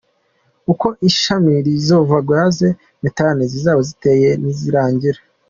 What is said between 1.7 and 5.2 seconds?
zivoma gaz methane zizaba ziteye nizirangira.